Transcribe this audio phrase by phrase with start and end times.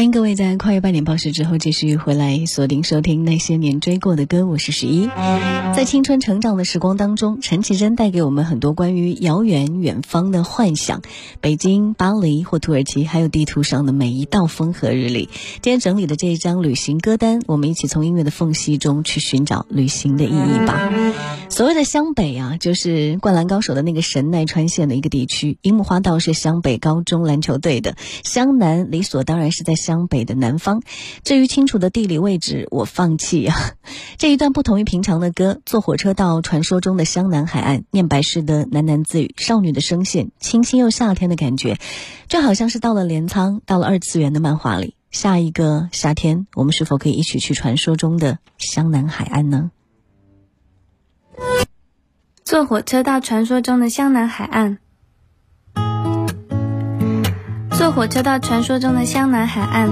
[0.00, 5.06] 欢迎各位在跨越半点报时之后继续回来锁定收听那些年追过的歌，我是十一。
[5.76, 11.02] 在青春成长的时光当中，陈绮贞带给我们很多关于遥远远方的幻想，
[11.42, 15.28] 北京、巴黎或土耳其，还有地图上的每一道风和日丽。
[15.60, 20.90] 今天整理的这一张旅行歌单，我们一起从音乐的缝隙中去寻找旅行的意义吧。
[21.50, 25.58] 所谓的湘北啊，就是《灌篮高手》的那个神奈川县的一个地区。
[25.60, 30.82] 樱木花道是湘北高中篮球队的，湘南理所当然是在湘北的南方。
[31.24, 33.56] 至于清楚的地理位置，我放弃啊。
[34.18, 41.76] 这一段不同于平常的歌，坐火车到传说中的湘南海岸，念白诗的喃喃自语，少女的声线，清新又夏天的感觉，
[42.28, 44.94] 就好像是到了镰仓，到了二次元的漫画里。
[45.10, 49.72] 下一个夏天，我们是否可以一起去传说中的湘南海岸呢？
[52.44, 54.78] 坐火车到传说中的湘南海岸。
[57.80, 59.88] 坐火车到传说中的湘南海岸，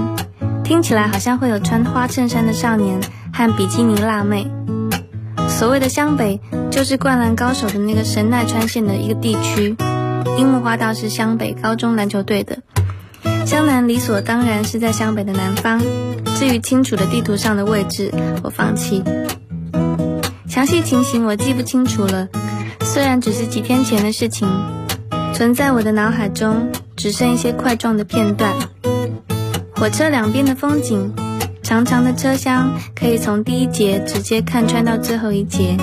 [0.63, 3.01] 听起来好像会有穿花衬衫的少年
[3.33, 4.47] 和比基尼辣妹。
[5.47, 9.75] 所谓的湘北，就是《灌篮高手》的那个神奈川县的一个地区。
[10.37, 12.59] 樱木花道是湘北高中篮球队的，
[13.47, 15.81] 湘南理所当然是在湘北的南方。
[16.37, 19.03] 至于清楚的地图上的位置，我放弃。
[20.47, 22.27] 详细情形我记不清楚了，
[22.81, 24.47] 虽然只是几天前的事情，
[25.33, 28.53] 存在我的脑海中只剩一些块状的片段。
[29.75, 31.13] 火车两边的风景，
[31.63, 35.77] 长长的车厢可以从第一节直接看穿到最后一节。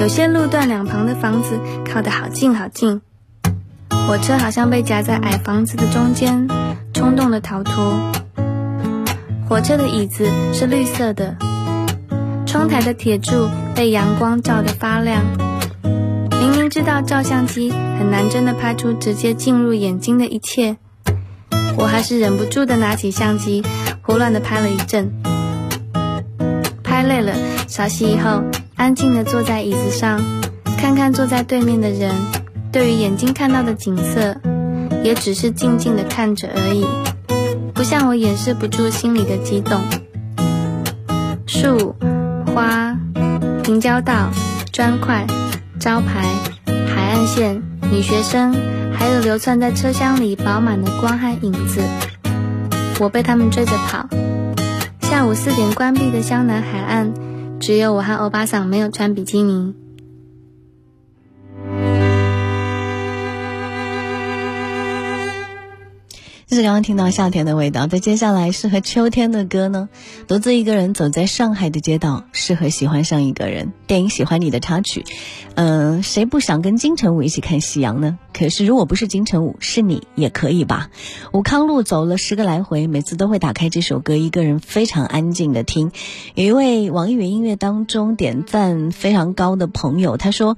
[0.00, 3.00] 有些路段两旁的房子靠得好近好近，
[4.08, 6.48] 火车好像被夹在矮房子的中间，
[6.92, 7.94] 冲动的逃脱。
[9.48, 11.36] 火车的椅子是绿色的。
[12.46, 15.22] 窗台的铁柱被阳光照得发亮，
[16.38, 20.76] 明明知道照相机很难真的拍出直接进入眼睛的一切，
[21.76, 23.62] 我还是忍不住的拿起相机，
[24.02, 25.12] 胡乱的拍了一阵。
[26.82, 27.34] 拍累了，
[27.66, 28.42] 稍息以后，
[28.76, 30.20] 安静的坐在椅子上，
[30.78, 32.14] 看看坐在对面的人，
[32.72, 34.36] 对于眼睛看到的景色，
[35.02, 36.86] 也只是静静的看着而已，
[37.74, 39.80] 不像我掩饰不住心里的激动。
[41.46, 41.96] 树。
[42.54, 42.96] 花、
[43.62, 44.30] 平交道、
[44.72, 45.24] 砖块、
[45.78, 46.26] 招牌、
[46.66, 47.62] 海岸线、
[47.92, 48.52] 女学生，
[48.92, 51.80] 还有流窜在车厢里饱满的光和影子，
[52.98, 54.08] 我被他们追着跑。
[55.02, 57.12] 下午四点关闭的湘南海岸，
[57.60, 59.74] 只有我和欧巴桑没有穿比基尼。
[66.48, 69.90] 这是刚刚听到夏天的味道，在接下来适合秋天的歌呢？
[70.26, 73.74] 独自一个人走在上海的街道，适合喜欢上一个人。
[73.86, 75.04] 电影《喜欢你》的插曲，
[75.56, 78.18] 嗯，谁不想跟金城武一起看夕阳呢？
[78.38, 80.90] 可是如果不是金城武，是你也可以吧？
[81.32, 85.90] 武康路走了十个来回，每次都会打开这首歌，一个人非常安静的听。
[86.36, 90.56] 有一位网易云音乐当中点赞非常高的朋友，他说。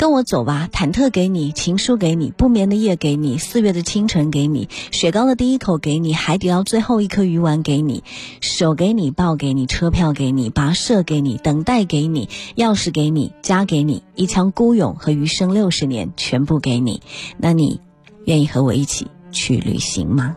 [0.00, 8.02] 跟我走吧，忐忑给你，情书给你，不眠的夜给你，四月的清晨给你，雪糕的第一口给你，海底捞最后一颗鱼丸给你，
[8.40, 17.02] 手给你，抱给你，车票给你，跋涉给你，等待给你，钥匙给你，家给你，一腔孤勇和余生六十年全部给你。
[17.38, 17.80] 那你
[18.26, 20.36] 愿意和我一起去旅行吗？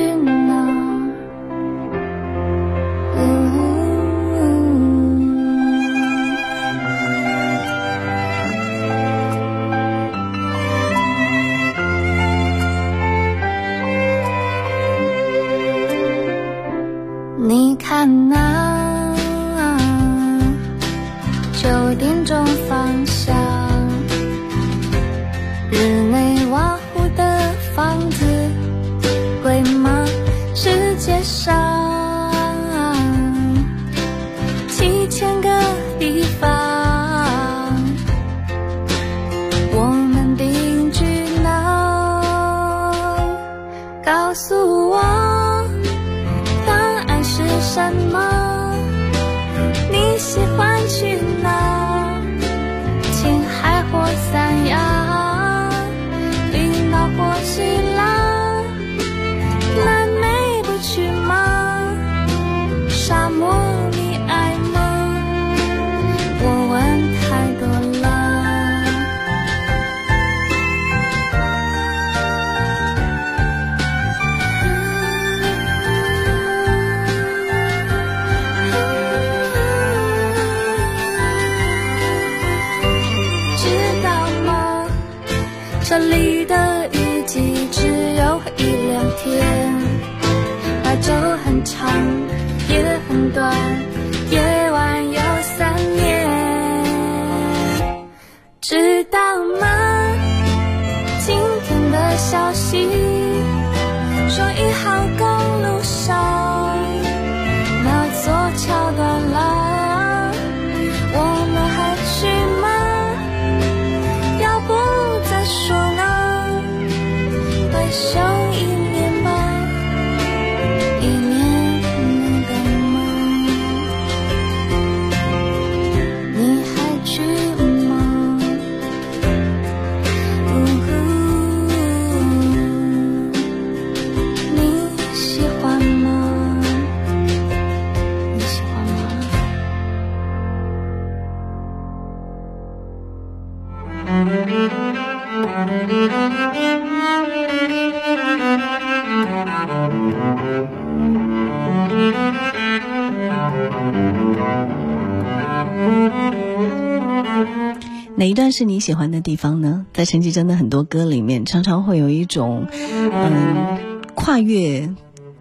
[158.51, 159.85] 是你喜欢的地方呢？
[159.93, 164.93] 在陈绮贞的很多歌里面，常常会有一种嗯跨越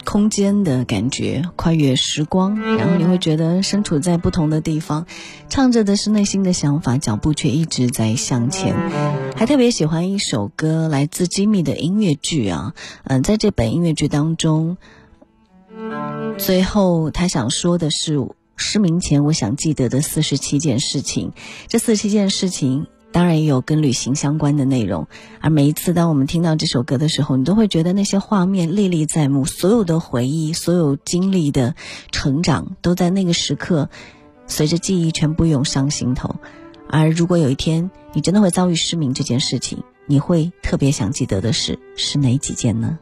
[0.04, 5.06] 空间的感觉，跨越时光，然后你会觉得身处在不同的地方，
[5.48, 8.74] 唱着的是内心的想法，脚步却一直在向前。
[9.36, 12.74] 还特别喜欢一首歌，来自吉米的音乐剧啊，
[13.04, 14.76] 嗯，在这本音乐剧当中，
[16.38, 18.18] 最后他想说的是。
[18.62, 21.32] 失明前，我想记得的四十七件事情，
[21.66, 25.06] 这四十七件事情当然也有跟旅行相关的内容。
[25.40, 31.74] 而每一次当我们听到这首歌的时候，你都会觉得那些画面历历在目，所有的回忆，所有经历的
[32.12, 33.88] 成长，都在那个时刻，
[34.46, 36.36] 随着记忆全部涌上心头。
[36.88, 42.98] 而如果有一天你真的会遭遇失明这件事情，你会特别想记得的事是哪几件呢？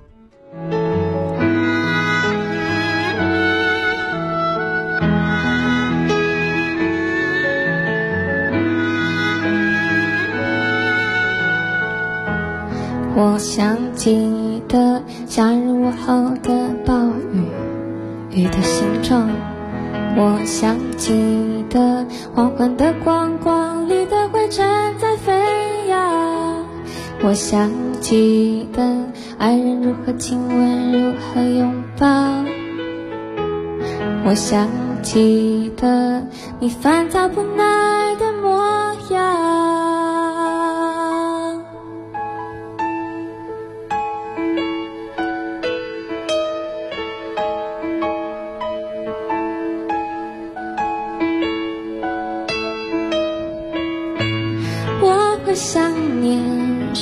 [13.20, 16.94] 我想记得夏日午后的暴
[17.32, 17.42] 雨，
[18.30, 19.28] 雨的形状。
[20.16, 24.64] 我想记得黄昏的光，光里的灰尘
[25.00, 25.34] 在飞
[25.88, 26.64] 扬。
[27.24, 28.84] 我想记得
[29.36, 32.06] 爱人如何亲吻，如何拥抱。
[34.26, 34.68] 我想
[35.02, 36.22] 记得
[36.60, 38.62] 你烦躁不耐的模
[39.10, 39.87] 样。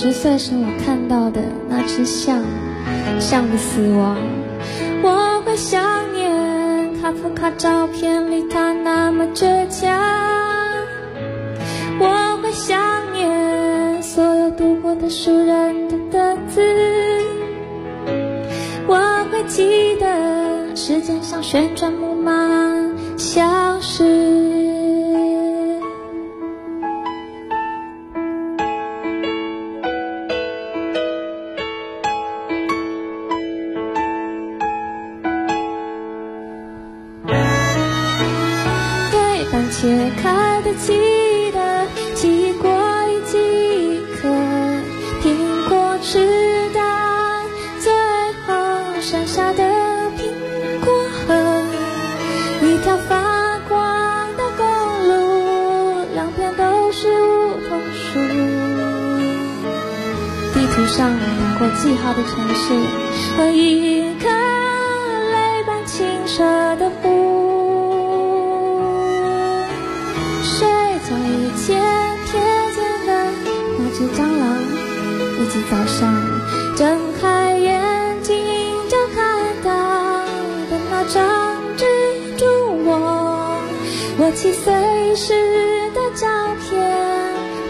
[0.06, 2.40] 十岁时我看到的那只象，
[3.18, 4.16] 象的死亡。
[5.02, 5.82] 我会想
[6.14, 10.00] 念卡夫卡照片里他那么倔强，
[11.98, 12.80] 我会想
[13.14, 16.62] 念所有读过的书人的的字，
[18.86, 21.92] 我会记得时间像旋转
[40.86, 41.15] 开
[75.68, 76.14] 早上
[76.76, 78.36] 睁开眼睛
[78.88, 79.70] 就看到
[80.70, 81.24] 的那张
[81.76, 81.84] 蜘
[82.38, 83.60] 蛛网，
[84.18, 85.34] 我七岁时
[85.92, 86.26] 的照
[86.62, 86.94] 片，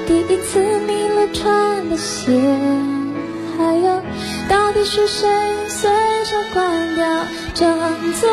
[0.07, 2.33] 第一次迷了穿的鞋，
[3.57, 4.03] 还有
[4.49, 5.27] 到底是谁
[5.69, 5.91] 随
[6.25, 7.07] 手关掉
[7.55, 7.67] 整
[8.21, 8.29] 座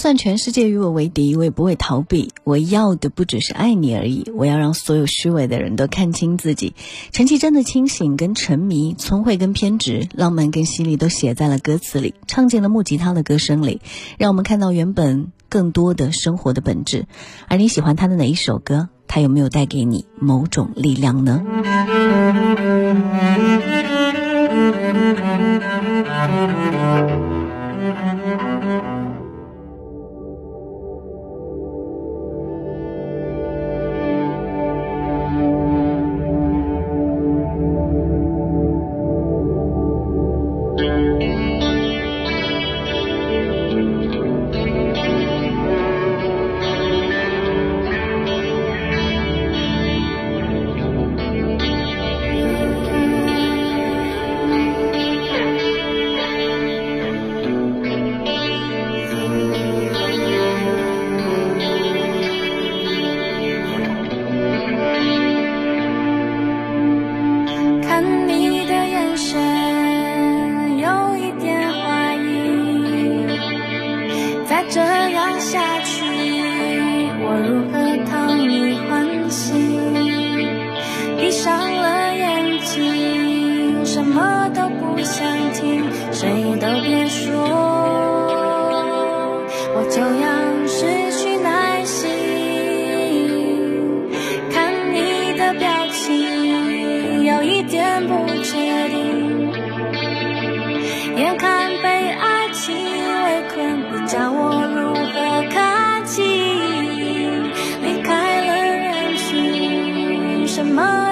[0.00, 2.30] 算全世界与我为敌，我也不会逃避。
[2.42, 6.74] 我要的不只是爱你而已，我要让所有虚伪的人都看清自己。
[7.12, 13.82] 陈绮贞的清醒跟沉迷，聪慧跟偏执，浪漫跟犀利，都写在了歌词里，唱进了木吉他的歌声里，
[14.18, 17.06] 让我们看到原本更多的生活的本质。
[17.48, 18.88] 而你喜欢他的哪一首歌？
[19.06, 21.44] 他有没有带给你某种力量呢？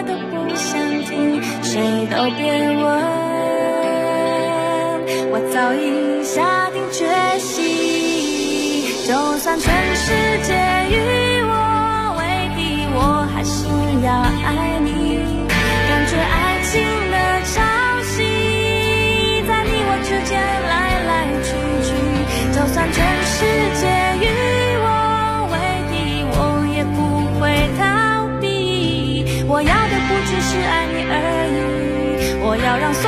[0.02, 2.84] 都不想听谁都别问。
[5.30, 7.06] 我早已下定决
[7.38, 10.12] 心就算全世
[10.42, 10.54] 界
[10.90, 10.96] 与
[11.42, 12.20] 我为
[12.56, 13.66] 敌我还是
[14.04, 14.12] 要
[14.46, 14.77] 爱。
[32.78, 33.07] 让？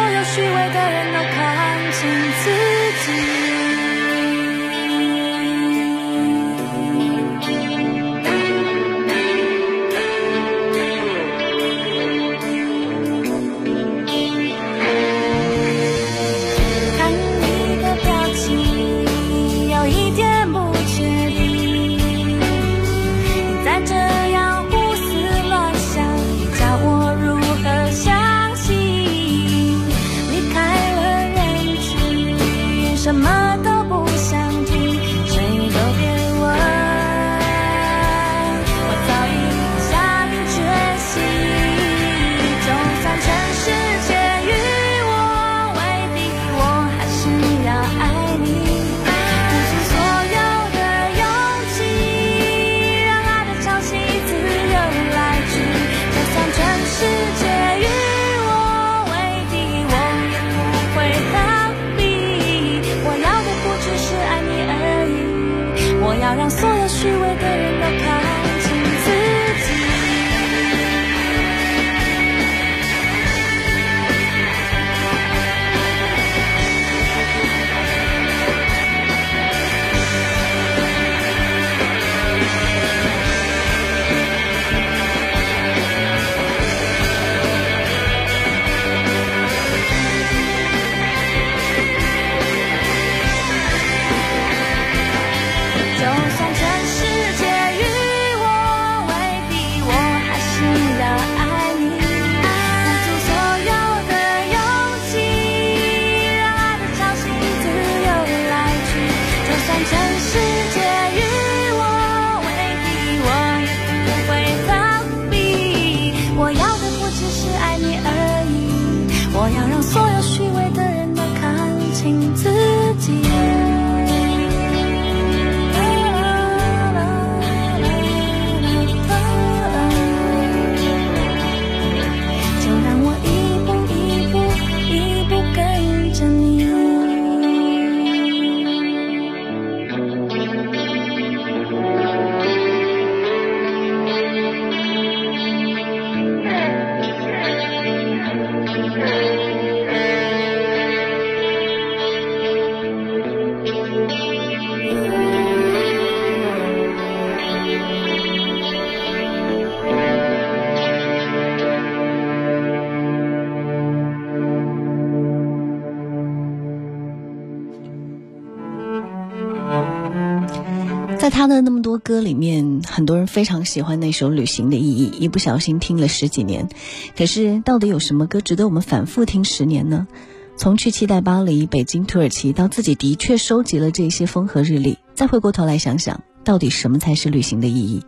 [171.20, 176.70] 在他的那么多歌里面，很多人非常喜欢那首《旅行的意义》，一不小心听了十几年。
[177.14, 180.08] 可是，到底有什么歌值得我们反复听十年呢？
[180.56, 188.02] 从去期待巴黎、北京、土耳其，到自己的确收集了这些风和日丽，再回过头来想想，到底什么才是旅行的意义？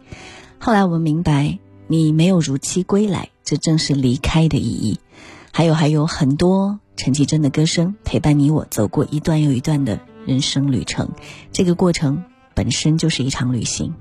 [0.59, 4.99] 后来我们明白，你没有如期归来，这正是离开的意义。
[5.53, 11.11] 还有还有很多陈绮贞的歌声，陪伴你我走过一段又一段的人生旅程。
[11.53, 13.95] 这个过程本身就是一场旅行。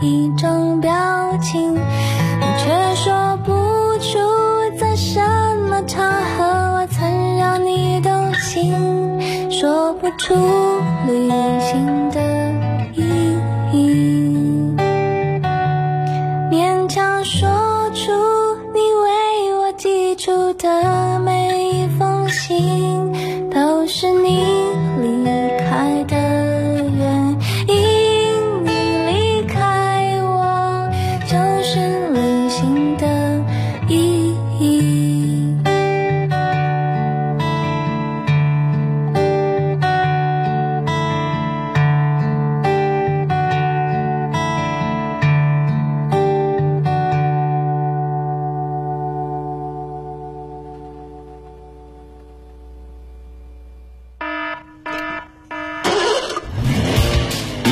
[0.00, 0.92] 一种表
[1.42, 3.52] 情，却说不
[3.98, 4.18] 出
[4.78, 5.20] 在什
[5.68, 10.34] 么场合我曾让你动心，说不出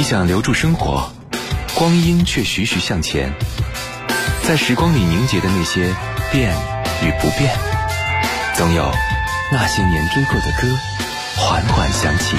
[0.05, 1.11] 想留住生活，
[1.75, 3.33] 光阴却徐徐向前，
[4.47, 5.95] 在时光里凝结的那些
[6.31, 6.55] 变
[7.03, 7.57] 与不变，
[8.55, 8.93] 总有
[9.51, 10.69] 那些年听过的歌
[11.37, 12.37] 缓缓响起。